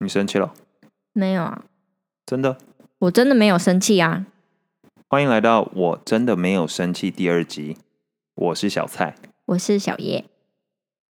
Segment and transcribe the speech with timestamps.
[0.00, 0.54] 你生气了？
[1.12, 1.64] 没有啊，
[2.24, 2.56] 真的？
[3.00, 4.26] 我真的没有生气啊。
[5.08, 7.76] 欢迎来到我真的没有生气第二集。
[8.36, 9.16] 我是小蔡，
[9.46, 10.24] 我是小叶。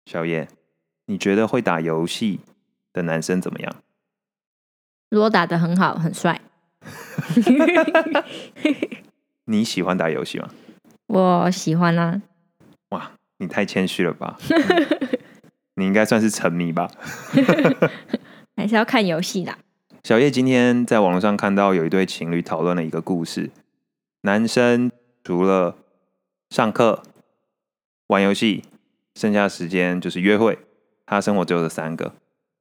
[0.07, 0.49] 小叶，
[1.07, 2.41] 你觉得会打游戏
[2.93, 3.75] 的男生怎么样？
[5.11, 6.41] 如果打的很好，很帅。
[9.47, 10.49] 你喜欢打游戏吗？
[11.09, 12.23] 我喜欢啊。
[12.91, 14.39] 哇，你太谦虚了吧？
[15.75, 16.89] 你应该算是沉迷吧？
[18.59, 19.57] 还是要看游戏啦。
[20.03, 23.51] 小叶今天在网络上看到有一对情侣讨论了一个故事，
[24.23, 24.91] 男生
[25.23, 25.77] 除了
[26.51, 27.05] 上课、
[28.09, 28.65] 玩游戏，
[29.15, 30.59] 剩下时间就是约会。
[31.07, 32.15] 他生活只有这三个。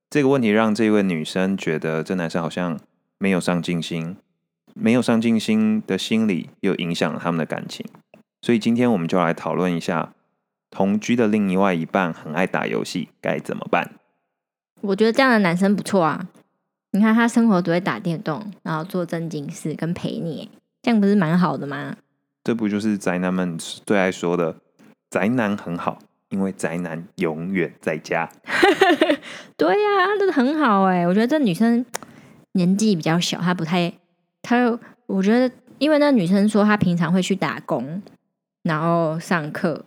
[0.07, 2.79] 这个问题让这位女生觉得这男生好像
[3.18, 4.18] 没有上进心，
[4.76, 7.84] 没有上进心的心理又影响了他们的感情。
[8.43, 10.13] 所以今天我们就来讨论一下，
[10.70, 13.95] 同居的另外一半很爱打游戏，该怎么办？
[14.81, 16.27] 我觉得这样的男生不错啊。
[16.91, 20.49] 你看他生活都会打电动，然后做正经事跟陪你，
[20.82, 21.96] 这样不是蛮好的吗？
[22.43, 24.55] 这不就是宅男们最爱说的
[25.12, 25.99] “宅男很好”？
[26.29, 28.29] 因为宅男永远在家。
[29.57, 31.05] 对呀，这很好哎。
[31.05, 31.85] 我觉得这女生
[32.54, 33.94] 年纪比较小，她不太，
[34.41, 38.01] 她我觉得，因为那女生说她平常会去打工，
[38.63, 39.85] 然后上课，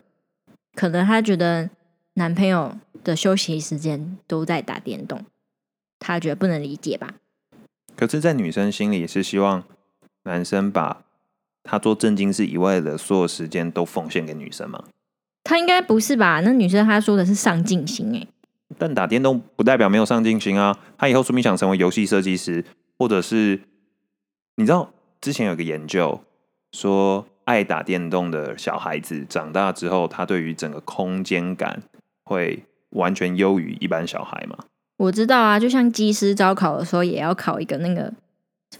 [0.74, 1.68] 可能她觉得
[2.14, 5.24] 男朋友的休息时间都在打电动，
[5.98, 7.14] 他觉得不能理解吧？
[7.96, 9.64] 可是，在女生心里是希望
[10.24, 11.02] 男生把
[11.62, 14.84] 他做正经事以外的所有时间都奉献给女生吗？
[15.44, 16.40] 他应该不是吧？
[16.40, 18.26] 那女生她说的是上进心哎，
[18.78, 20.78] 但打电动不代表没有上进心啊。
[20.96, 22.64] 他以后说明想成为游戏设计师，
[22.98, 23.60] 或者是
[24.56, 26.22] 你知道之前有个研究
[26.72, 31.82] 说，爱打电动的小孩子长大之后，他对于整个空间感
[32.24, 34.56] 会完全优于一般小孩吗？
[34.96, 38.12] 我知道啊，就像技师招考的时候也要考一个那个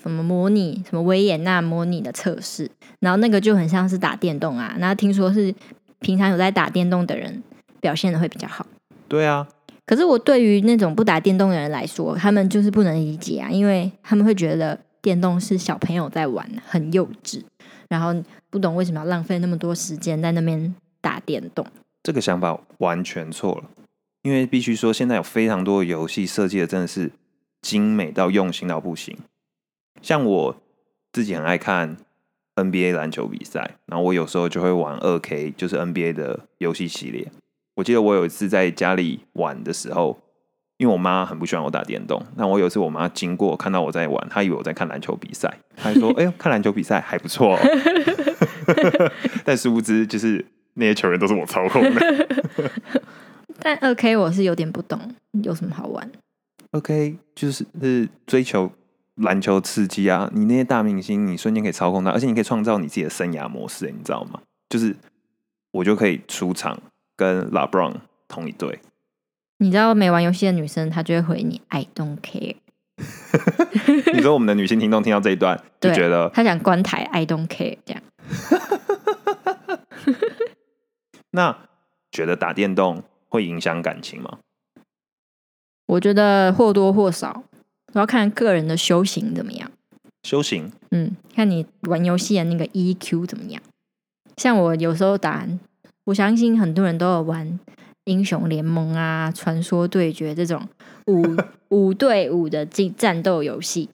[0.01, 4.77] 什么模拟什么维也纳模拟的测试，然后那个就很像是打电动啊。
[4.79, 5.55] 那听说是。
[6.03, 7.43] 平常有在打电动的人
[7.79, 8.65] 表现的会比较好。
[9.07, 9.47] 对啊，
[9.85, 17.43] 可是我对于那种不打电动的人来说，他们就是不能理解啊，因为他们会觉得电动是小朋友在玩，很幼稚，
[17.91, 18.15] 然后
[18.49, 21.67] 不懂为什么要浪费那么多时间在那边打电动。
[22.03, 23.65] 这个想法完全错了，
[24.23, 27.11] 因为必须说，现在有非常多的游戏设计的真的是
[27.61, 29.17] 精美到用心到不行。
[30.03, 30.63] 像我
[31.13, 31.97] 自己很爱看。
[32.57, 37.27] NBA 篮球比赛，然后我有时候就会玩二 K，就是 NBA 的游戏系列。
[37.77, 40.21] 我记得我有一次在家里玩的时候，
[40.77, 47.59] 因为我妈很不喜欢我打电动，那我有一次我妈经过看到我在玩，她以为我在看篮球比赛，她说：“哎呦，看篮球比赛还不错。
[49.43, 50.45] ”但殊不知，就是
[50.75, 52.29] 那些球员都是我操控的。
[53.63, 56.11] 但二 K 我是有点不懂，有什么好玩？
[56.73, 58.73] 二 K 就是是追求。
[59.17, 60.31] 篮球刺激啊！
[60.33, 64.41] 你那些大明星，你瞬间可以操控他，而且你可以创造你自己的生涯模式，你知道吗？
[64.71, 64.97] 就是
[65.73, 66.81] 我就可以出场
[67.17, 67.97] 跟 LeBron
[68.29, 68.81] 同一队。
[69.59, 72.57] 你知道没玩游戏的女生，她就会回你 “I don't care”。
[74.15, 78.03] 你说我们的女性听众听到这一段， 就觉得她想关台 “I don't care” 这样。
[81.33, 81.59] 那
[82.11, 84.41] 觉得打电动会影响感情吗？
[85.87, 87.45] 我觉得或多或少。
[87.93, 89.71] 我要看个人的修行怎么样。
[90.23, 93.63] 修行，嗯，看你玩游戏的那个 EQ 怎么样。
[94.37, 95.47] 像我有时候打，
[96.05, 97.59] 我相信很多人都有玩
[98.05, 100.69] 英雄联盟啊、传说对决这种
[101.07, 101.25] 五
[101.71, 103.89] 五对五的竞战斗游戏。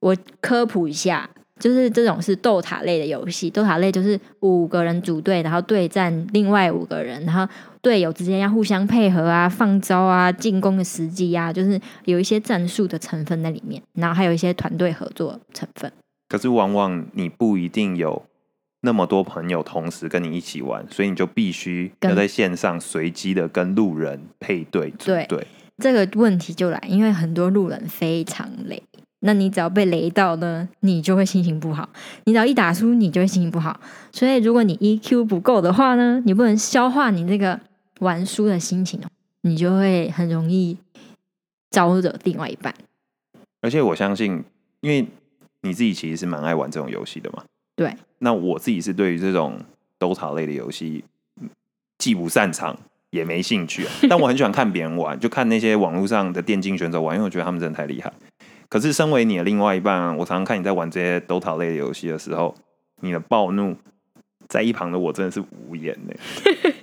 [0.00, 1.28] 我科普一下。
[1.58, 7.46] 就是这种是斗塔类的游戏，斗塔类就是五个人组队，然后对战另外五个人，然后
[7.82, 15.92] 队友之间要互相配合啊、放招啊、进攻的时机啊，就是有一些战术的成分在里面，然后还有一些团队合作成分。
[16.28, 18.22] 可是往往你不一定有
[18.82, 25.46] 那么多朋友同时跟你一起玩，所以你就必须要在线上随机的跟路人配对组队。
[25.78, 28.82] 这个问题就来，因为很多路人非常累。
[29.20, 31.88] 那你只要被雷到呢，你就会心情不好。
[32.24, 33.80] 你只要一打输，你就会心情不好。
[34.12, 37.58] 所以，如果你 EQ 不够的话呢，你不能消化你这个
[38.00, 39.00] 玩输的心情，
[39.42, 40.78] 你就会很容易
[41.70, 42.72] 招惹另外一半。
[43.60, 44.44] 而且，我相信，
[44.80, 45.06] 因为
[45.62, 47.42] 你自己其实是蛮爱玩这种游戏的嘛。
[47.74, 47.96] 对。
[48.20, 49.58] 那我自己是对于这种
[49.98, 51.04] DOTA 类的游戏，
[51.98, 52.78] 既不擅长
[53.10, 53.84] 也没兴趣。
[54.08, 58.12] 但我很喜欢看别人玩，就看那些网络上的电竞选手玩，因为我觉得他们真的太厉害。
[58.68, 62.54] 可是，身为你的另外一半，我常常看你在玩这些 DOTA 类的游戏的时候，
[63.00, 63.76] 你的暴怒，
[64.46, 66.14] 在一旁的我真的是无言呢。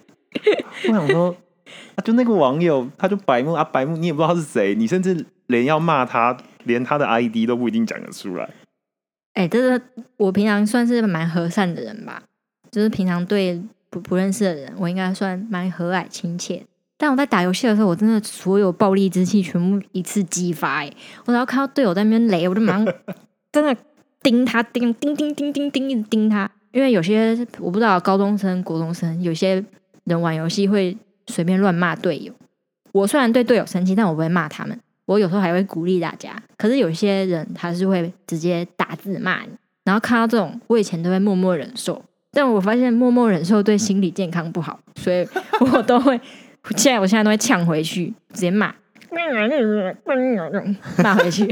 [0.90, 1.36] 我想说，
[1.96, 8.50] 啊，就那个网友，他就白目啊，白目，你也不知道他是谁，你甚至连要骂他，连他的 ID 都不一定讲得出来。
[9.34, 9.80] 哎、这个
[10.18, 12.24] 我平常算是蛮和善的人吧，
[12.72, 16.66] 就是平常对不不认识的人，我应该算蛮和蔼亲切。
[16.97, 20.92] 但我在打游戏的时候，我真的所有暴力之气全部一次激发、哎，
[21.25, 22.88] 我只要看到队友在那边雷，我就马上
[23.51, 23.75] 真的
[24.24, 26.50] 盯他，盯盯盯盯盯盯，一直盯他。
[26.71, 29.63] 因为有些我不知道高中生、国中生，有些
[30.03, 30.95] 人玩游戏会
[31.27, 32.33] 随便乱骂队友。
[32.92, 34.77] 我虽然对队友生气，但我不会骂他们。
[35.06, 36.36] 我有时候还会鼓励大家。
[36.57, 39.50] 可是有些人他是会直接打字骂你，
[39.83, 45.25] 然后看到这种，我以前都会默默忍受，但我发现默默忍受对心理健康不好，所以
[45.71, 46.19] 我都会，
[46.76, 48.74] 现在我现在都会呛回去，直接骂，
[51.04, 51.44] 骂回去。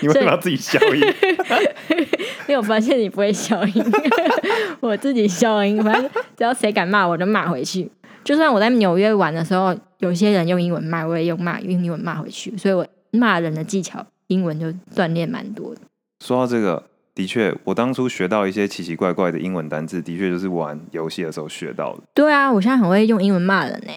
[0.00, 1.00] 你为什么要自己消音？
[2.48, 3.84] 因为我发现你不会消音，
[4.80, 5.82] 我自己消音。
[5.82, 7.90] 反正只要谁敢骂我，就骂回去。
[8.24, 12.56] 就算我在纽约玩的时候，有些人用英文骂，我也用骂用英文骂回去。
[12.56, 15.80] 所以我骂人的技巧，英文就锻炼蛮多的。
[16.24, 22.02] 说到这个，的确，我当初学到一些奇奇怪怪的英文单字，的确就是玩游戏的时候学到的。
[22.14, 23.92] 对啊，我现在很会用英文骂人呢、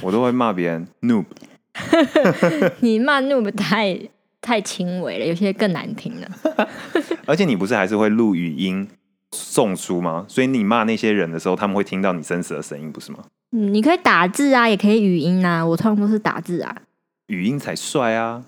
[0.00, 1.24] 我都会骂别人 noob，
[2.80, 3.98] 你骂 noob 太
[4.40, 6.28] 太轻微了，有些更难听了。
[7.26, 8.88] 而且你不是还是会录语音
[9.32, 10.24] 送出吗？
[10.28, 13.18] 所以你骂那些人的时候，他们会听到你真实的声音，不是吗？
[13.52, 15.64] 嗯你可以打字啊，也可以语音啊。
[15.64, 16.76] 我通常都是打字啊。
[17.28, 18.44] 语音才帅啊！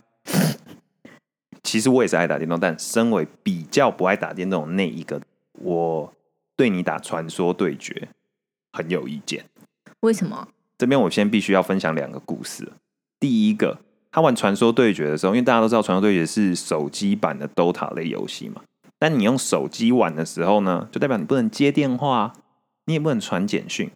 [1.70, 5.20] 其实我也是爱打电动，但身为比较不爱打电动的那一个，
[5.52, 6.10] 我
[6.56, 8.08] 对你打传说对决
[8.72, 9.44] 很有意见。
[10.00, 10.48] 为什么？
[10.78, 12.72] 这边我先必须要分享两个故事。
[13.20, 13.80] 第一个，
[14.10, 18.62] 他玩传说对决的时候，因为大家都知道传说对决是手机版的 DOTA 类游戏嘛，
[18.98, 22.32] 但你用手机玩的时候呢，就代表你不能接电话，
[22.86, 23.90] 你也不能传简讯，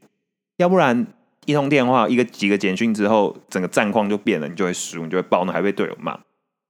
[0.58, 1.06] 要不然
[1.46, 6.20] 一通电话一个几个简讯之后，整个战况就变了，你就会输，你就会爆，那还被队友骂。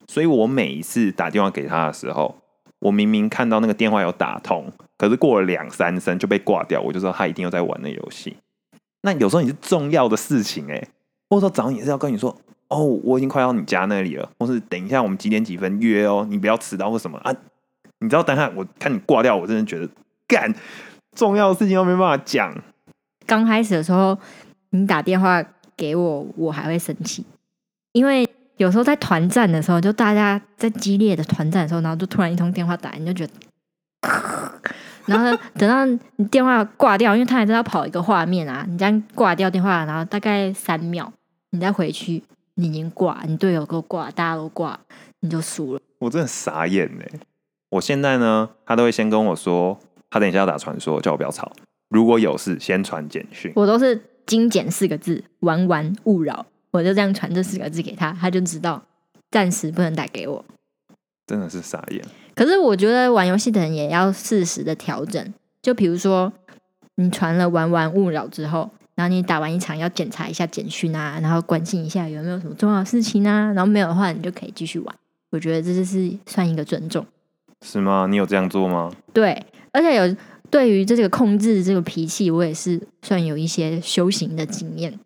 [0.09, 2.37] 所以我每一次打电话给他的时候，
[2.81, 8.37] 我明明看到那个电话有打通，可是过了两三声就被挂掉，我就知道他一定又在玩那游戏。
[9.03, 10.89] 那有时候你是重要的事情哎、
[11.29, 12.37] 或者说早上也是要跟你说，
[12.69, 17.35] 哦，我已经快到你家那里了，或是等一下我们几点几分约哦，你不要迟到或什么啊。
[17.99, 19.89] 你知道当下我看你挂掉，我真的觉得
[20.27, 20.53] 干
[21.17, 22.53] 重要的事情都没办法讲。
[23.27, 24.19] 刚开始的时候，
[24.71, 25.45] 你打电话
[25.77, 27.25] 给我，我还会生气，
[27.93, 28.29] 因为
[28.63, 33.33] 有时候在团战的时候，就大家在激烈的团战的时候，然后就突然一通电话打来，你就觉得，
[35.07, 41.13] 然后等到你电话挂掉，因为他还在要跑一个画面啊，你这样挂掉电话，然后大概三秒，
[41.51, 42.23] 你再回去，
[42.55, 44.79] 你已经挂，你队友给我挂，大家都挂，
[45.21, 45.81] 你就输了。
[45.99, 47.05] 我真的傻眼呢。
[47.71, 49.77] 我现在呢，他都会先跟我说，
[50.09, 51.51] 他等一下要打传说，叫我不要吵。
[51.89, 53.53] 如果有事，先传简讯。
[53.57, 58.83] 我都是精简四个字，玩玩勿扰，我就这样传这四个字给他，他就知道
[59.31, 60.45] 暂时不能打给我。
[61.27, 62.05] 真的是傻眼。
[62.35, 65.33] 可是我觉得玩游戏的人也要适时的调整，
[65.63, 66.33] 就比如说
[66.97, 74.97] 你传了玩玩勿扰之后，然后你打完一场要检查一下简讯啊，然后关心一下有没有什么重要的事情啊，然后没有的话，你就可以继续玩。
[75.31, 77.07] 我觉得这就是算一个尊重。
[77.65, 78.07] 是吗？
[78.11, 78.91] 你有这样做吗？
[79.13, 80.17] 对，而且有
[80.51, 84.99] 对于这个控制这个脾气，我也是算有一些修行的经验。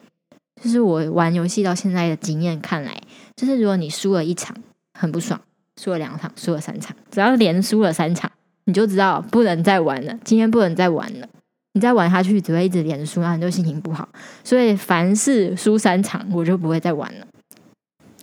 [0.62, 2.96] 就是我玩游戏到现在的经验看来，
[3.34, 4.56] 就是如果你输了一场
[4.98, 5.40] 很不爽，
[5.80, 8.30] 输了两场，输了三场，只要连输了三场，
[8.64, 11.28] 你就知道不能再玩了，今天不能再玩了。
[11.74, 14.08] 你再玩下去，只会一直连输，然后你就心情不好。
[14.42, 17.26] 所以凡是输三场，我就不会再玩了。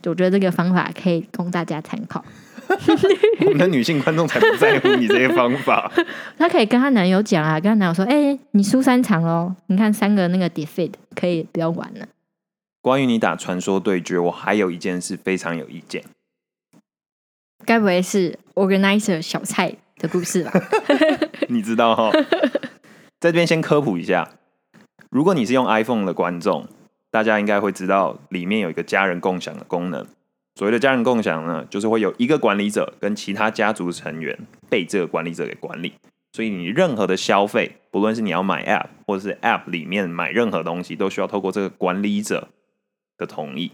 [0.05, 2.25] 我觉得这个方法可以供大家参考。
[3.41, 5.91] 我们的女性观众才不在乎你这些方法。
[6.35, 12.07] 她可以跟她男友讲啊，跟她男友说：“哎、你输三场喽，你看三个那个 defeat 可以不要玩了。
[12.83, 16.03] 关于你打传说对决，我还有一件事非常有意见。
[17.65, 20.51] 该不会是 organizer 小蔡的故事吧？
[21.47, 22.11] 你知道哈，
[23.21, 24.31] 在这边先科普一下，
[25.09, 26.67] 如果你是用 iPhone 的观众，
[27.09, 30.05] 大家应该会知道里面有一个家人共享的功能。
[30.55, 34.37] 所谓的家人共享呢，就是会有一个管理者跟其他家族成员
[34.69, 35.93] 被这个管理者给管理。
[36.33, 42.49] 所以你任何的消费，不论是你要买 App 或者是 App 里面买任何东西，都需要透过这个管理者
[43.17, 43.71] 的同意。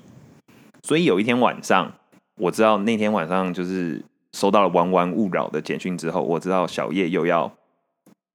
[0.83, 1.93] 所以有一天晚上，
[2.35, 4.03] 我知道那天晚上就是
[4.33, 7.51] 收到了玩玩勿扰的简讯之后，我知道小叶又要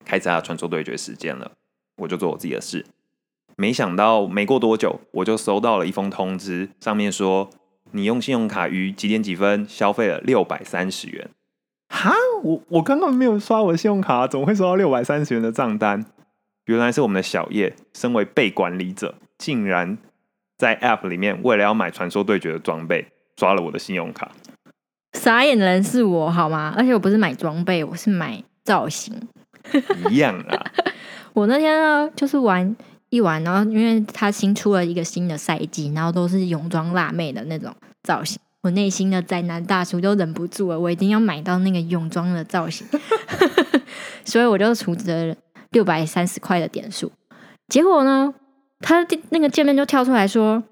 [0.04, 1.52] 开始他的传说对决时间了，
[1.96, 2.84] 我就做我自己的事。
[3.56, 7.48] 没想到没过多久，我就收到了一封通知，上面说
[7.92, 11.30] 你用信用卡于几点几分消费了六百三十元。
[11.88, 16.04] 哈，我我刚刚没有刷我的信用卡，怎么会收到六百三十元的账单？
[16.66, 19.96] 原来是我们的小叶，身为被管理者，竟然
[20.56, 23.06] 在 App 里面为了要买传说对决的装备，
[23.36, 24.30] 刷了我的信用卡。
[25.12, 26.74] 傻眼的人是我好吗？
[26.76, 29.28] 而且我不是买装备，我是买造型。
[30.10, 30.66] 一样啊，
[31.32, 32.76] 我那天呢，就是玩
[33.08, 42.86] 一玩，然后因为他新出了一个新的赛季，然后都是泳装辣妹的那种造型，我内心的宅男大叔都忍不住了，我一定要买到那个泳装的造型，
[44.26, 45.36] 所以我就储值了
[45.70, 47.10] 六百三十块的点数。
[47.68, 48.34] 结果呢，
[48.84, 50.62] 他那个界面就跳出来说，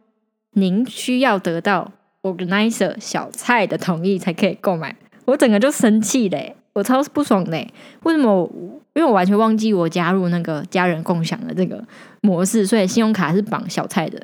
[0.53, 1.91] 您需要得到
[2.21, 4.95] organizer 小蔡的同意才可以购买。
[5.25, 7.67] 我整个就生气嘞，我超不爽嘞！
[8.03, 8.47] 为什么？
[8.95, 11.83] 因为我完全忘记我加入那个家人共享的这个
[12.21, 14.23] 模式，所以信用卡是绑小蔡的，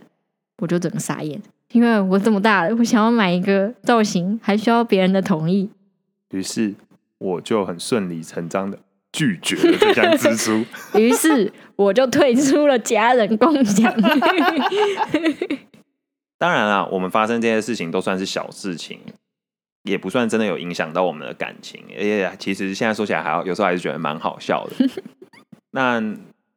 [0.58, 1.40] 我就整个傻眼。
[1.72, 5.70] 因为我这么大了，我想要买一个造型，还需要别人的同意。
[6.32, 6.74] 于是
[7.16, 8.78] 我就很顺理成章的
[9.12, 10.64] 拒绝了这项支出。
[10.98, 13.92] 于是我就退出了家人共享。
[16.38, 19.00] 当然啦，我们发生这些事情都算是小事情。
[19.84, 24.72] 也不算真的有影响到我们的感情，而且其实现在说起来还有时候还是觉得蛮好笑的。
[25.70, 26.02] 那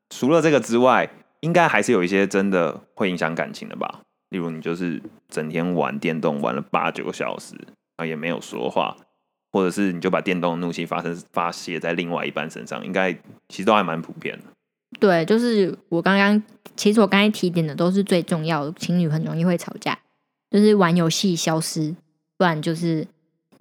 [0.10, 4.02] 除了这个之外，应该还是有一些真的会影响感情的吧？
[4.32, 8.98] 例如你就是整天玩电动玩了八九个小时，然后也没有说话，
[9.52, 13.14] 或者是你就把电动怒气发生发泄在另外一半身上，应该
[13.50, 14.44] 其实都还蛮普遍的。
[15.00, 16.42] 对，就是我刚刚
[16.76, 20.00] 其实我刚才提点的都是最重要的，情侣很容易会吵架，
[20.50, 21.96] 就是玩游戏消失，
[22.38, 23.08] 不然就是。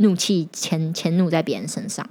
[0.02, 2.08] 怒气迁迁怒在别人身上，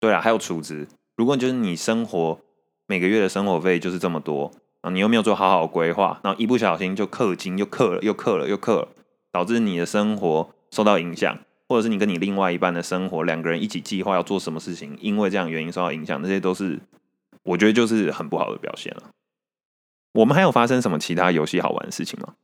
[0.00, 0.88] 对啊，还有储值。
[1.18, 2.40] 如果就是你生活
[2.86, 4.50] 每个月的生活费就是这么多
[4.80, 8.88] 啊，你又没有做好好规划，然后一不小心就氪金，又氪了，又氪了，又氪了，
[9.30, 11.38] 导致你的生活受到影响，
[11.70, 16.80] 或者是你跟你另外一半的生活两个人一起计划要做什么事情，因为这样原因受到影响，这些都是
[17.44, 19.04] 我觉得就是很不好的表现了。
[20.14, 22.34] 我们还有发生什么其他游戏好玩的事情吗？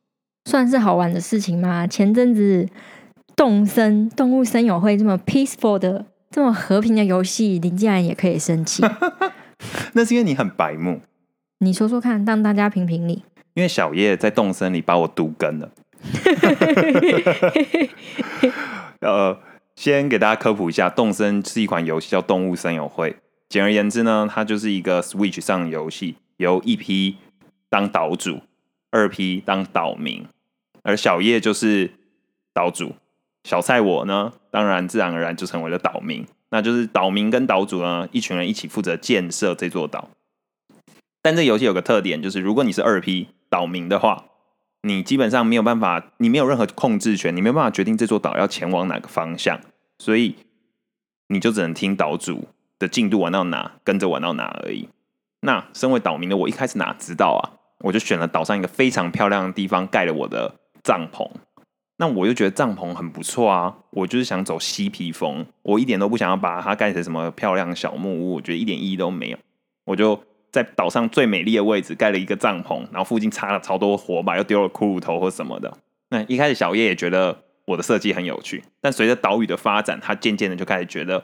[0.45, 1.89] 算是好玩的事情吗？
[1.89, 2.69] 前阵子。
[3.35, 8.83] 动森动物森友会这么 peaceful 的这么和平的游戏，你竟然也可以生气？
[9.93, 11.03] 那是因为你很白目。
[11.59, 13.25] 你说说看，让大家评评理。
[13.53, 15.71] 因为小叶在动森里把我毒根了。
[19.01, 19.39] 呃，
[19.75, 23.17] 先给大家科普一下，动森是一款游戏，叫动物森友会。
[23.49, 27.17] 简而言之呢，它就是一个 Switch 上游戏，由一批
[27.69, 28.41] 当岛主，
[28.91, 30.27] 二批当岛民，
[30.83, 31.93] 而小叶就是
[32.53, 32.95] 岛主。
[33.45, 40.09] 小蔡我呢，当然自然而然就成为了岛民，那就是岛民跟岛主呢，一群人一起负责建设这座岛。
[41.23, 44.25] 但这游戏有个特点，就是如果你是二批岛民的话，
[44.87, 49.61] 你基本上没有办法，你没有任何控制权，你没有办法决定这座岛要前往哪个方向，
[49.99, 50.37] 所以
[51.29, 54.89] 你就只能听岛主的进度玩到哪，跟着玩到哪而已。
[55.41, 57.59] 那身为岛民的我，一开始哪知道啊？
[57.81, 61.29] 我就选了岛上一个非常漂亮的地方，盖了我的帐篷。
[61.99, 69.39] 那我就觉得帐篷很不错啊，我就是想走嬉皮风，我一点都不想要把它盖成什么漂亮小木屋，我觉得一点意义都没有。
[69.85, 70.23] 我就
[70.57, 75.77] 在岛上最美丽的位置盖了一个帐篷，然后附近插了超多火把，又丢了骷髅头或什么的。
[76.09, 77.37] 那一开始小叶也觉得
[77.67, 81.23] 我的设计很有趣，但随着岛屿的发展，他渐渐的就开始觉得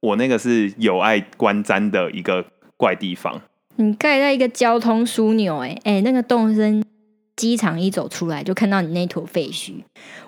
[0.00, 2.42] 我那个是有碍观瞻的一个
[2.78, 3.38] 怪地方。
[3.76, 6.82] 你盖在一个交通枢纽，哎哎，那个动身。
[7.36, 9.72] 机场一走出来就看到你那坨废墟，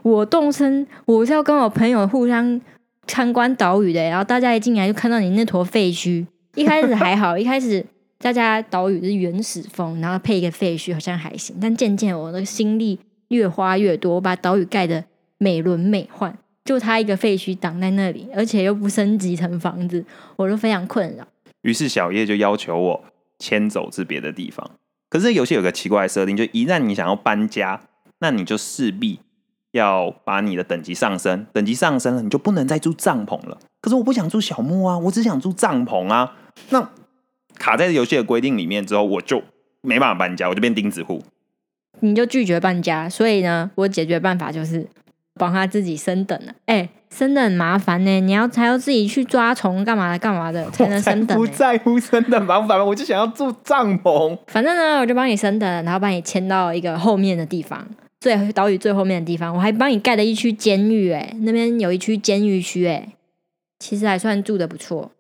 [0.02, 2.58] 我动身我是要跟我朋友互相
[3.06, 6.26] 参观岛屿的，然后大家一进来就看到你那坨废墟。
[6.54, 7.84] 一开始还好，一开始
[8.22, 15.04] 大家岛屿是原始风，然后配一个废墟好像还行，但渐渐我的心力越花越多，我把岛屿盖的
[15.38, 16.32] 美轮美奂，
[16.64, 20.04] 就他一个废墟挡在那里，而且又不升级成房子，
[20.36, 21.26] 我就非常困扰。
[21.62, 23.04] 于是小叶就要求我
[23.40, 24.70] 迁走至别的地方。
[25.10, 27.80] 可是游戏有个奇怪的设定，就一旦你想要搬家，
[28.20, 29.18] 那你就势必
[29.72, 33.58] 要把你的等级上升，等级上升了，你就不能再住帐篷了。
[33.80, 36.36] 可是我不想住小木啊，我只想住帐篷啊。
[36.70, 36.88] 那
[37.62, 39.40] 卡在游戏的规定里面之后，我就
[39.82, 41.22] 没办法搬家，我就变钉子户。
[42.00, 44.84] 你就拒绝搬家，所以呢，我解决办法就是
[45.34, 46.52] 帮他自己升等了。
[46.66, 46.88] 哎。
[47.12, 51.36] 升等很麻烦呢，你要还要自己去抓虫干嘛的干嘛的才能升等。
[51.36, 54.34] 不在乎升等麻烦，我就想要住帐篷。
[54.46, 57.86] 反正呢，我就帮你升等，然后把你迁到一个后面的地方，
[58.18, 59.54] 最岛屿最后面的地方。
[59.54, 63.06] 我还帮你盖了一区监狱，哎，那边有一区监狱区，哎，
[63.78, 65.12] 其实还算住的不错。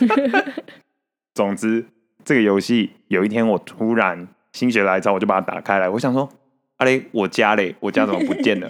[1.38, 1.86] 总之，
[2.24, 6.28] 这个游戏有一天我突然心血来潮，我就把它打开来，我想说，
[6.78, 8.68] 阿雷，我家嘞，我家怎么不见了？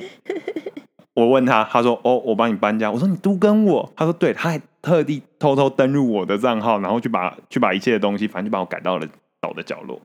[1.17, 9.09] 我问他，他说：“哦，我帮你搬家。”我说：“你都跟我。”他说：“对。”他还特地偷偷登入我的账号，然后去把去把一切的东西，反正就把我改到了
[9.41, 9.99] 岛的角落。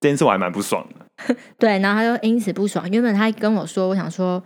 [0.00, 1.36] 这件事我还蛮不爽的。
[1.58, 2.90] 对，然后他就因此不爽。
[2.90, 4.42] 原本他跟我说，我想说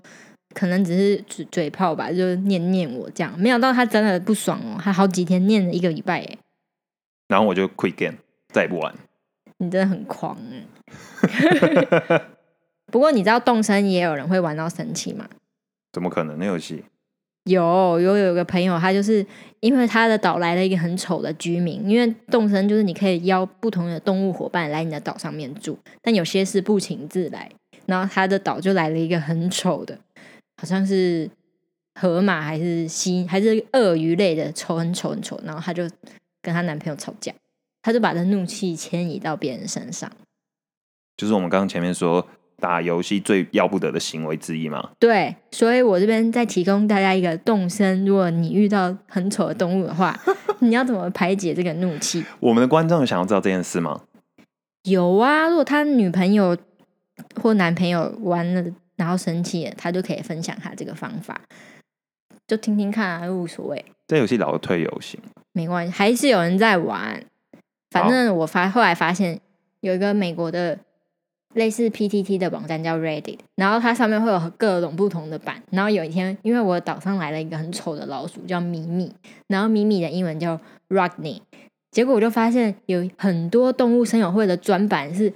[0.55, 6.39] 可能只是嘴嘴炮吧，就念念我这样，没想到他真的不爽哦，他好几天念了一个礼拜哎。
[7.29, 8.17] 然后我就 quit game，
[8.49, 8.95] 再也不玩。
[9.59, 12.23] 你真的很狂哎！
[12.87, 15.29] 不过你知道动身也有人会玩到生气吗？
[15.93, 16.39] 怎么可能？
[16.39, 16.85] 那游戏
[17.45, 19.25] 有有有个朋友，他就是
[19.61, 27.51] 因为他的岛来了一个很丑的居民，因为动身就是你可以邀不同的动物伙伴来你的岛上面住，但有些是不请自来，
[27.87, 29.99] 然后他的岛就来了一个很丑的，
[30.57, 31.31] 好像是
[32.01, 35.89] 河马还是蜥还是鳄鱼类的丑很丑很丑，然后他就
[36.45, 37.33] 跟她男朋友吵架，
[37.83, 40.09] 她就把这怒气迁移到别人身上。
[41.17, 42.27] 就是我们刚刚前面说
[42.59, 44.91] 打游戏最要不得的行为之一嘛。
[44.99, 50.19] 对，所以我这边再提供大家一个动身，如果你遇到很丑的动物的话，
[50.61, 52.25] 你要怎么排解这个怒气？
[52.41, 54.03] 我们的观众想要知道这件事吗？
[54.85, 56.57] 有啊，如果他女朋友
[57.41, 58.65] 或男朋友玩了
[58.97, 61.41] 然后生气了，他就可以分享他这个方法，
[62.47, 63.85] 就听听看啊，无所谓。
[64.09, 65.21] 这游戏老退游行，
[65.55, 67.25] 没关系，还是有人在玩。
[67.91, 69.41] 反正我发后来发现
[69.81, 70.79] 有一个美国的。
[71.55, 75.63] 类似 PTT 的网站叫 Reddit，然后它上面会有各种不同的版。
[75.71, 79.15] 然后有一天，因为我岛上来了一个很丑的老鼠，叫米米，
[79.47, 80.59] 然后米米的英文叫
[80.89, 81.43] Rodney。
[81.93, 85.33] 结果我就发现有很多动物生友会的专版是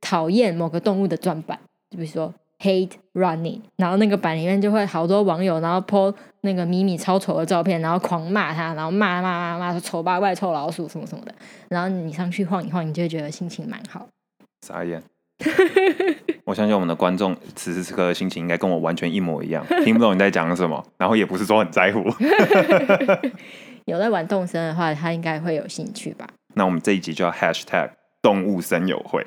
[0.00, 1.56] 讨厌某个动物的专版，
[1.88, 11.34] 就比如说 Hate running，然后那个版里面就会好多网友，然后 po 那个米米超丑的照片，然后狂骂他，然后骂骂骂骂说丑八怪、臭老鼠什么什么的。
[11.70, 14.06] 然后你上去晃一晃，你就会觉得心情蛮好。
[14.66, 15.02] 傻眼。
[16.44, 22.04] 我相信我们的观众此时此刻的心情应该跟我完全一模一样，听不懂你在讲什么，然后也不是说很在乎。
[23.86, 26.28] 有在玩动森的话，他应该会有兴趣吧？
[26.54, 27.88] 那我们这一集就要 #hashtag
[28.20, 29.26] 动物森友会，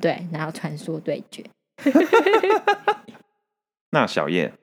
[0.00, 1.44] 对，然后传说对决。
[3.90, 4.54] 那小叶，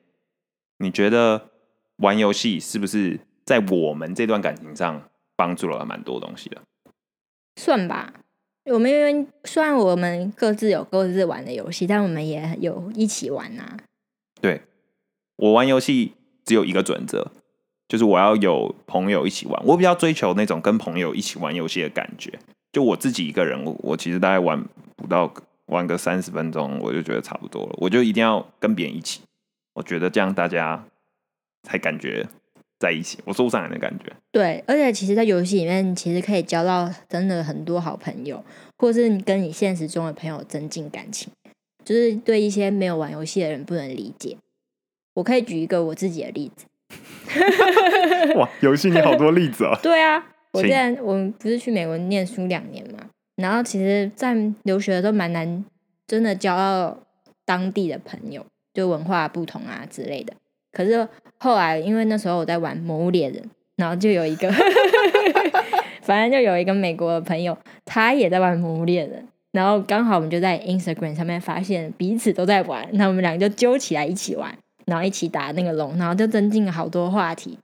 [0.77, 1.49] 你觉得
[1.97, 6.61] 玩游戏是不是在我们这段感情上帮助了蛮多东西的？
[7.55, 8.13] 算吧。
[8.65, 13.77] 我们因为虽然我们各自有各自玩的游戏，但我们也有一起玩啊。
[14.39, 14.61] 对，
[15.35, 16.13] 我玩游戏
[16.45, 17.31] 只有一个准则，
[17.87, 19.63] 就是我要有朋友一起玩。
[19.65, 22.39] 我比较追求那种跟朋友一起玩游戏的感觉。
[22.71, 24.63] 就我自己一个人，我我其实大概玩
[24.95, 25.33] 不到
[25.72, 27.75] 玩个三十分钟，我就觉得差不多了。
[27.77, 29.22] 我就一定要跟别人一起，
[29.74, 30.86] 我觉得这样大家
[31.64, 32.27] 才感觉。
[32.81, 34.12] 在一起，我说不上来的感觉。
[34.31, 38.44] 对，而且其实，在游戏里面，其实可以交到真的很多好朋友，
[38.79, 41.31] 或是跟你现实中的朋友增进感情。
[41.86, 44.36] 就是对一些没有玩游戏的人不能理解。
[45.14, 46.66] 我可以举一个我自己的例子。
[48.34, 49.77] 哇，游戏你好多例子啊！
[49.84, 52.98] 对啊，我之前我们不是去美国念书两年嘛，
[53.35, 55.65] 然后其实，在留学的时候蛮难，
[56.07, 56.98] 真的交到
[57.46, 60.33] 当地的朋友，就文化不同啊之类的。
[60.72, 61.07] 可是
[61.39, 63.41] 后来，因为那时候我在玩《魔物猎人》，
[63.75, 64.51] 然后就有一个，
[66.01, 77.57] 反正就有一个美国的朋友，他也在玩《魔物猎人》，然后刚好我们就在 Instagram 上面发现彼此都在玩，那我们两个就揪起来一起玩，然后一起打那个龙，然后就增进了好多话题，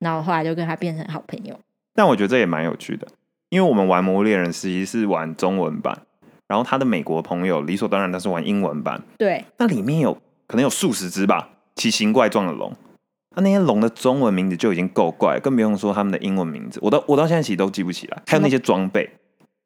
[0.00, 1.58] 然后后来就跟他变成好朋友。
[1.94, 3.06] 但我觉得这也蛮有趣的，
[3.50, 5.98] 因为我们玩《魔物猎人》实际是玩中文版，
[6.48, 10.14] 然后他的美国朋友理所当然都是玩英文版，对，那里面有
[10.46, 11.50] 可能有数十只吧。
[11.76, 12.72] 奇形怪状的龙，
[13.34, 18.22] 那那些龙的中文名字就已经够怪，更不用说他们的英文名字，我到我到现在其实都记不起来。
[18.26, 19.08] 还有那些装备，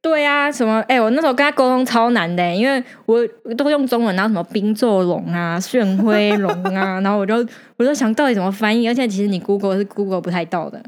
[0.01, 0.81] 对啊，什么？
[0.87, 7.35] 哎，我那时候跟他沟通超难的，因为我都用中文，然后什么冰咒龙啊、炫辉龙啊， 然后我就
[7.77, 10.81] 我就想到底怎么翻译，而且其实你 Google 是 Google 不太到的。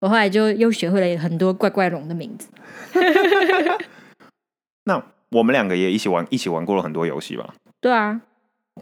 [0.00, 2.48] 我后来就又学会了很多怪怪龙的名字。
[4.84, 7.54] 那我们两个也一起玩，一起玩过了很多游戏吧？
[7.80, 8.20] 对啊。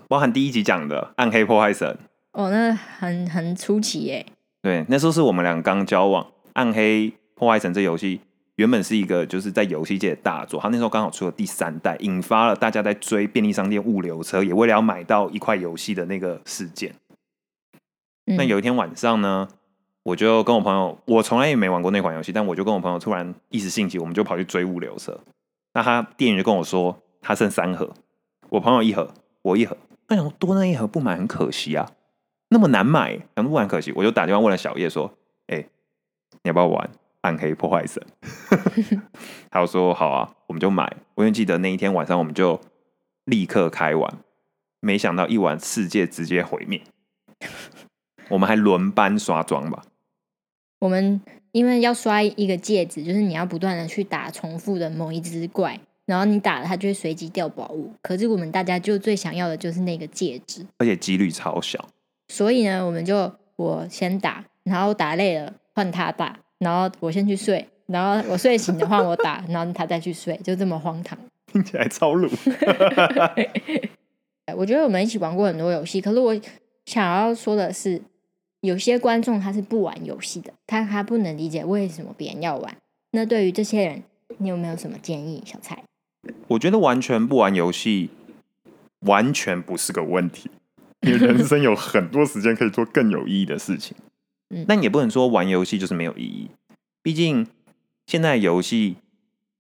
[0.06, 1.88] 包含第一集讲的《暗黑破坏神》
[2.32, 4.24] 哦，那很很出奇耶。
[4.62, 8.20] 对，那时候是我们俩刚交往，《暗黑破坏神》这游戏
[8.54, 16.94] 原本是一个就是在游戏界的大作，它那时候刚好出了第三代，引发了大家在追便利商店物流车，也为了要买到一块游戏的那个事件。
[18.24, 19.48] 那有一天晚上呢，
[20.02, 25.18] 我就跟我朋友，我从来也没玩过那款游戏，但我就跟我朋友突然一时兴起，我们就跑去追物流车。
[25.74, 27.92] 那他店员就跟我说，他剩三盒，
[28.48, 29.12] 我朋友一盒。
[29.42, 29.74] 我一盒，
[30.08, 31.92] 那想多那一盒不买很可惜啊，
[32.50, 35.10] 那么难买，想不玩可惜，我就打电话问了小叶说
[35.46, 35.64] ：“哎，
[36.42, 36.90] 你要不要玩
[37.22, 38.04] 暗黑破坏神？”
[39.48, 42.60] 他说：“好啊，我们就买。”我永记得那一天晚上，我们就
[43.24, 44.18] 立刻开玩，
[44.80, 46.82] 没想到一玩世界直接毁灭，
[48.28, 49.82] 我们还轮班刷装吧。
[50.80, 51.20] 我们
[51.52, 57.92] 因为要刷一个戒指，就是你要不断的去打重复的某一只怪，然后你打了它就会随机掉宝物。
[58.02, 61.88] 可是我们大家就最想要的就是那个戒指，而且几率超小。
[62.28, 71.18] 所以呢，我们就我先打，然后打累了换他打，然后我先去睡，然后我睡醒的话我打，然后他再去睡，就这么荒唐。
[71.50, 72.30] 听起来超鲁。
[74.54, 76.38] 我觉得我们一起玩过很多游戏，可是我
[76.84, 78.00] 想要说的是，
[78.60, 82.76] 有些观众他是不玩游戏的，他他不能理解为什么别人要玩。
[83.12, 84.02] 那对于这些人，
[84.38, 85.42] 你有没有什么建议？
[85.46, 85.84] 小蔡，
[86.48, 88.10] 我觉得完全不玩游戏，
[89.00, 90.50] 完全不是个问题。
[91.02, 93.96] 你人生有很多时间可以做更有意义的事情。
[94.50, 96.50] 嗯但也不能说玩游戏就是没有意义，
[97.02, 97.46] 毕竟
[98.06, 98.96] 现在游戏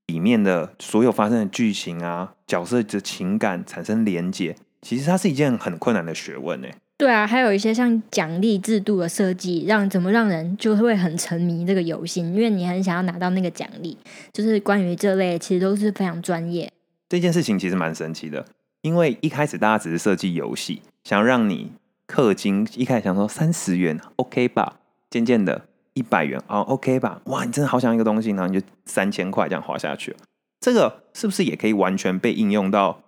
[0.06, 6.68] 里面的所有发生的剧情啊、角色的情感产生连结，其实它是一件很困难的学问呢。
[6.98, 13.96] 对啊，还有一些像奖励制度的设计，让怎么让人就会很沉迷这个游戏，因为你很想要拿到那个奖励。
[14.32, 16.72] 就是关于这类，其实都是非常专业。
[17.08, 18.44] 这件事情其实蛮神奇的，
[18.82, 21.70] 因为一开始大家只是设计游戏，想要让你
[22.08, 30.16] 氪金，一开始想说三十元 OK 吧，渐渐的一百元哦 OK 吧，哇，你真的好想一个东西，然后你就三千块这样花下去。
[30.60, 33.00] 这个是不是也可以完全被应用到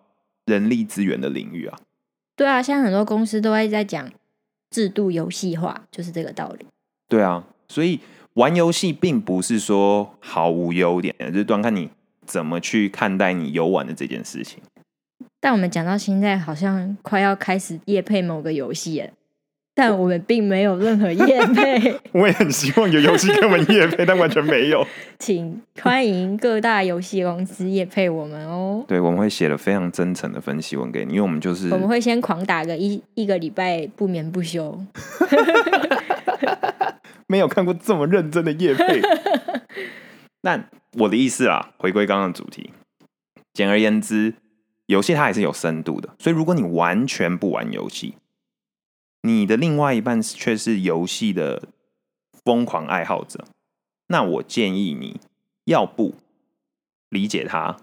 [0.47, 1.77] 人力资源的领域啊？
[2.41, 4.11] 对啊，现在很多公司都会在讲
[4.71, 6.65] 制度游戏化，就是这个道理。
[7.07, 8.01] 对啊，所以
[8.33, 11.91] 玩游戏并不是说毫无优点，就是端看你
[12.25, 14.59] 怎么去看待你游玩的这件事情。
[15.39, 19.11] 但我们讲到现在，好像快要开始夜配某个游戏了，
[19.81, 24.87] 但我们并没有任何夜配， 我也很希望有游戏给我们业配，但完全没有。
[25.19, 28.85] 请欢迎各大游戏公司夜配我们哦。
[28.87, 34.79] 对，我们会写了非常真诚的分析文给你，因为我们就是我们会先狂打个一一个礼拜不眠不休。
[37.27, 39.01] 没有看过这么认真的业配。
[40.43, 40.63] 那
[40.99, 42.71] 我的意思啊，回归刚刚的主题，
[43.55, 44.35] 简而言之，
[44.89, 46.11] 游戏它还是有深度的。
[46.19, 48.17] 所以如果你完全不玩游戏，
[49.23, 51.63] 你的另外一半却是游戏的
[52.45, 53.45] 疯狂爱好者，
[54.07, 55.21] 那我建议你
[55.65, 56.15] 要不
[57.11, 57.77] 理解他，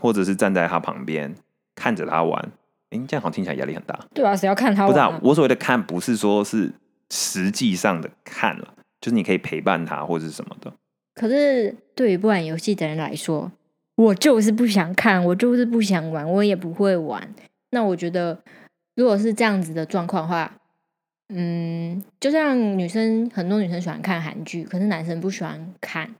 [0.00, 1.34] 或者是站在他旁边
[1.74, 2.52] 看着他玩。
[2.90, 3.98] 哎，这样好像听起来压力很大。
[4.14, 6.72] 对啊，谁要看他不是、玩、啊，我所谓的看，不是说是
[7.10, 10.72] 实际上的看了，就是你可以陪伴他或者是什么的。
[11.14, 13.52] 可是对于不玩游戏的人来说，
[13.96, 17.34] 我就是不想看，我就是不想玩，我也不会玩。
[17.70, 18.40] 那我觉得，
[18.94, 20.56] 如果是这样子的状况的话，
[21.28, 26.14] 嗯，就像女生很多女生喜欢看韩剧，可是男生不喜欢看。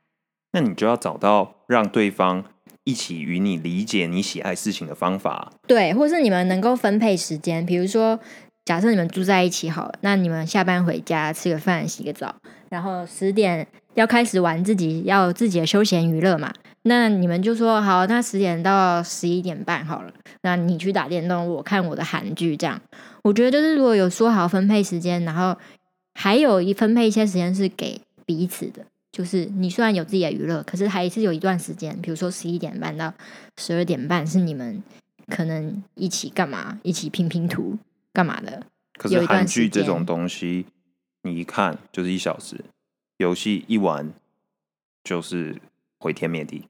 [0.53, 2.45] 那你就要找到让对方
[2.85, 5.53] 一起与你理解你喜爱事情的方法。
[5.67, 8.19] 对，或是你们能够分配时间，比如说，
[8.65, 12.35] 假设你们住在一起好了，那你们下班回家吃个饭、洗个澡，
[12.71, 16.53] 然后十点要开始玩自己要自己的休闲娱乐嘛。
[16.89, 22.81] 那你们就说好，那十点到十一点半好了，那你去打电动，我看我的韩剧，这样。
[23.23, 25.57] 我觉得就是如果有说好分配时间，然后
[26.15, 33.13] 还有一分配一些时间是给彼此的，就是你虽然有自己的娱乐，可是还是有一段时间，比如说十一点半到
[33.59, 34.83] 十二点半是你们
[35.27, 37.77] 可能一起干嘛，一起拼拼图
[38.13, 38.63] 干嘛的。
[38.95, 40.65] 可是韩剧这种东西，
[41.23, 42.65] 你一看就是一小时，
[43.19, 44.11] 游戏一玩
[45.05, 45.61] 就是
[45.99, 46.65] 毁天灭地。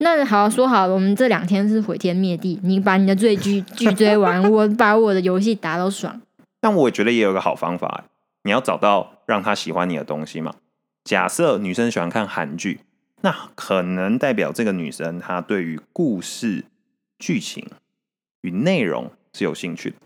[0.00, 6.20] 那好说好，我们这两天是毁天灭地，你把你的追剧剧追完，我把我的游戏打到爽。
[6.60, 8.04] 但我觉得也有个好方法，
[8.44, 10.54] 你要找到让他喜欢你的东西嘛。
[11.02, 12.80] 假设女生喜欢看韩剧，
[13.22, 16.64] 那可能代表这个女生她对于故事、
[17.18, 17.66] 剧情
[18.42, 19.96] 与内容是有兴趣的。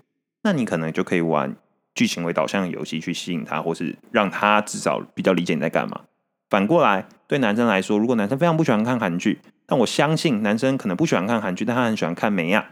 [0.42, 1.55] 那你可能就可以玩
[1.94, 6.00] 剧情为导向的游戏去吸引她，或是让她至少比较理解你在干嘛。
[6.48, 9.40] 反过来，对男生来说，如果男生非常不喜欢看韩剧，
[9.73, 12.69] 但我相信男生可能不喜欢看韩剧，但他很喜欢看美亚，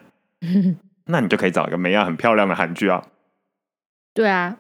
[1.08, 3.02] 那你就可以找一个美亚很漂亮的韩剧啊。
[4.12, 4.58] 对啊，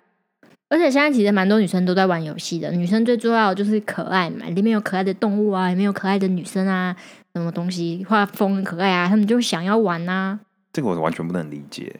[0.70, 2.72] 而且现在其实蛮多女生都在玩游戏的。
[2.72, 6.96] 女生最重要的就是可爱嘛，里面有可爱的动物啊，里面有可爱的女生啊，
[7.34, 10.40] 什么东西画风很可爱啊，他们就想要玩啊。
[10.72, 11.94] 这个我完全不能理解。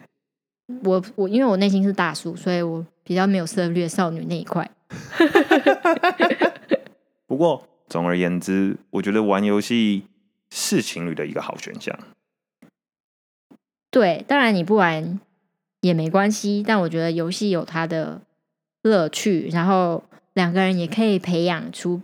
[0.83, 4.67] 我我因为我内心是大叔，所以我比较没有涉猎少女那一块。
[7.27, 10.05] 不过总而言之，我觉得玩游戏
[10.51, 11.97] 是情侣的一个好选项。
[13.89, 15.19] 对，当然你不玩
[15.81, 18.21] 也没关系，但我觉得游戏有它的
[18.83, 22.01] 乐趣，然后两个人也可以培养出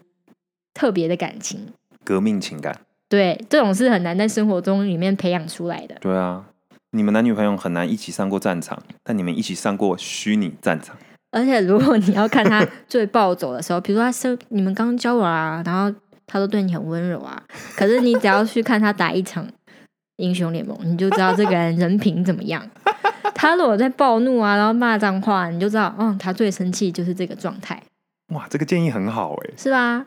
[0.73, 1.73] 特别的感情。
[2.03, 5.95] 革命情感，对，这种是很难在生活中里面培养出来的。
[6.01, 6.45] 对啊，
[6.91, 10.97] 你们男女朋友很难一起上过战场，但你们一起上过虚拟战场。
[11.31, 15.93] 而且如果你要看他最暴走的时候，比如说他生你们刚交往啊，然后
[16.27, 17.41] 他都对你很温柔啊，
[17.75, 19.47] 可是你只要去看他打一场
[20.17, 22.69] 英雄联盟，你就知道这个人人品怎么样。
[23.33, 27.81] 他如果在暴怒啊，然后骂脏话，你就知道，嗯，他最生气就是这个状态，
[28.33, 30.05] 哇，这个建议很好哎，是吧？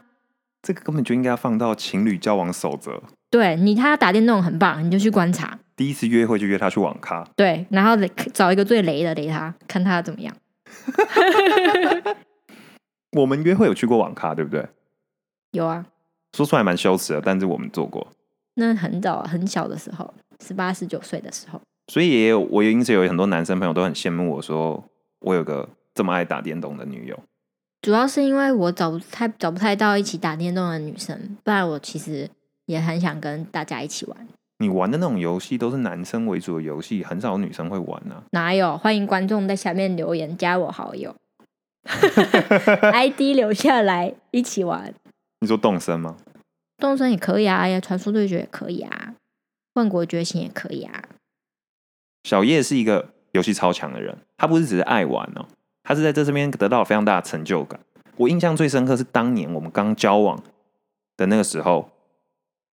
[0.62, 3.02] 这个根本就应该放到情侣交往守则。
[3.30, 5.58] 对你，他打电动很棒，你就去观察。
[5.76, 7.96] 第一次约会就约他去网咖，对，然后
[8.34, 10.34] 找一个最雷的雷他，看他怎么样。
[13.16, 14.68] 我们约会有去过网咖，对不对？
[15.52, 15.86] 有啊，
[16.36, 18.06] 说出来蛮羞耻的，但是我们做过。
[18.54, 20.12] 那很早很小的时候，
[20.44, 21.60] 十八十九岁的时候。
[21.92, 24.84] 所以也有，我因此有很多男生朋友都很羡慕我说，
[25.20, 27.18] 我有个这么爱打电动的女友。
[27.82, 32.28] 主要是因为我找不太找不太到一起打电动的女生，不然我其实
[32.66, 34.28] 也很想跟大家一起玩。
[34.58, 38.22] 你玩的那种游戏都是男生为主的游戏，很少女生会玩啊。
[38.32, 38.76] 哪有？
[38.76, 41.16] 欢迎观众在下面留言加我好友，
[42.92, 44.92] ID 留下来一起玩。
[45.40, 46.16] 你说动身吗？
[46.78, 49.14] 动身也可以啊，呀，传说对决也可以啊，
[49.74, 51.04] 万国觉醒也可以啊。
[52.24, 55.46] 小叶是一个游戏超强的人，他不是只是爱玩哦，
[55.82, 57.80] 他是在这这边得到非常大的成就感。
[58.16, 60.42] 我印象最深刻是当年我们刚交往
[61.16, 61.90] 的那个时候。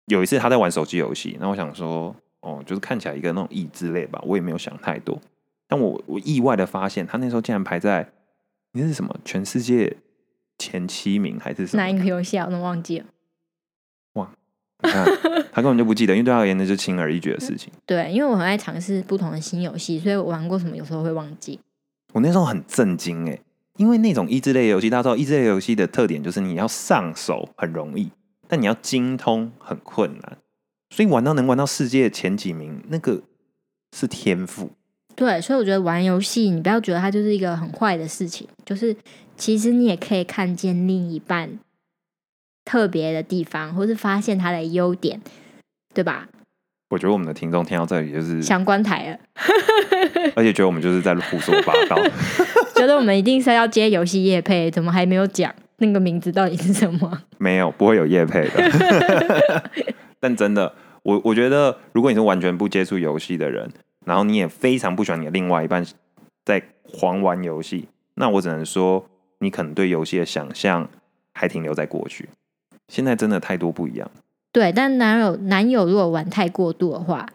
[0.10, 5.20] 有一次他在玩手机游戏，那我想说，哦，就是看起来一个那种益智类吧，我也没有想太多。
[5.68, 8.10] 但我我意外的发现，他那时候竟然排在
[8.72, 9.98] 那是什么全世界
[10.58, 11.84] 前七名还是什么？
[11.84, 12.46] 哪一个游戏啊？
[12.46, 13.06] 我都忘记了。
[14.14, 14.32] 哇，
[15.52, 17.72] 他根本就不记得，因为对他而言那是轻而易举的事情。
[17.86, 21.60] 对，因为我很爱尝试不同的新游戏，所以我玩过什么有时候会忘记。
[22.14, 23.40] 我那时候很震惊哎，
[23.78, 28.10] 因为那种益智类游戏，大家知道益智类游戏的特点就是你要上手很容易。
[28.50, 30.38] 但你要精通很困难，
[30.90, 33.22] 所以玩到能玩到世界前几名，那个
[33.94, 34.72] 是天赋。
[35.14, 38.96] 对，所以我觉得玩游戏，你不要觉得它就是一个很坏的事情，就是
[39.38, 41.60] 其实你也可以看见另一半
[42.66, 45.22] 特别的地方，或是发现他的优点，
[45.94, 46.28] 对吧？
[46.90, 49.20] 我觉得我们的听众听到这里就是想关台了，
[50.36, 51.98] 而且觉得我们就是在胡说八道，
[52.76, 55.54] 觉得我们一定是要接游戏业配，怎么还没有讲？
[55.80, 57.22] 那个名字到底是什么？
[57.38, 59.94] 没有，不会有叶配的。
[60.20, 60.74] 但真的，
[61.04, 63.70] 我我觉得，如果你是完全不接触游戏的人，
[64.06, 65.86] 然后你也非常不喜欢你的另外一半
[66.46, 69.06] 在狂玩游戏，那我只能说，
[69.40, 70.90] 你可能对游戏的想象
[71.34, 72.30] 还停留在过去。
[72.88, 74.10] 现在真的太多不一样。
[74.52, 77.28] 对，但男友男友如果玩太过度的话，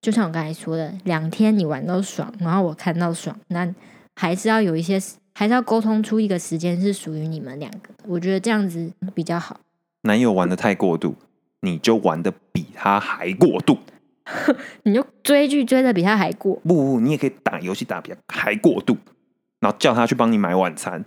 [0.00, 3.72] 就像我刚才说的，两天你玩到爽，然后我看到爽，那
[4.14, 5.00] 还是要有一些。
[5.34, 9.58] 还是要沟通出一个时间是属于你们两个，我觉得这样子比较好。
[10.02, 11.14] 男友玩的太过度，
[11.62, 13.78] 你就玩的比他还过度，
[14.84, 16.56] 你就追剧追的比他还过。
[16.56, 18.98] 不不，你也可以打游戏打比他还过度，
[19.60, 21.02] 然后叫他去帮你买晚餐，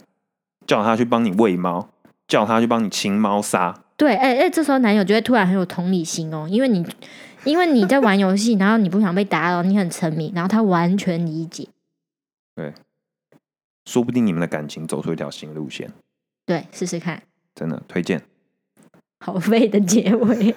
[0.65, 1.89] 叫他去帮你喂猫，
[2.27, 3.83] 叫他去帮你清猫砂。
[3.97, 6.85] 对，哎哎，这时候男友就会突然很有同理心哦，因为你
[7.45, 11.67] 因为你在玩游戏，然后你不想被打扰，你很沉迷，然后他完全理解。
[12.55, 12.73] 对。
[13.85, 15.91] 说不定你们的感情走出一条新路线，
[16.43, 17.21] 对，试试看，
[17.53, 18.19] 真的推荐。
[19.19, 20.51] 好废的结尾，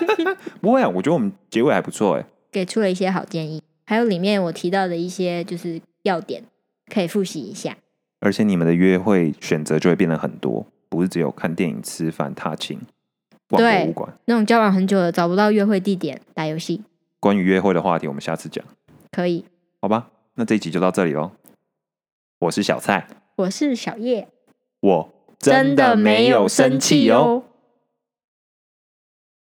[0.60, 6.44] 不会啊，我觉得我们结尾还不错哎，给出了一些好建议，还有里面我提到的一些就是要点，
[6.92, 7.78] 可以复习一下。
[8.24, 12.80] 而且你们的约会选择就会变得很多，不是只有看电影、吃饭、踏青、
[13.50, 16.82] 逛博物馆那种交往很久了找不到约会地点，打游戏。
[17.20, 18.64] 关于约会的话题，我们下次讲。
[19.12, 19.44] 可以，
[19.82, 21.32] 好吧，那这一集就到这里喽。
[22.38, 23.06] 我是小蔡，
[23.36, 24.26] 我是小叶，
[24.80, 27.42] 我真的没有生气哦。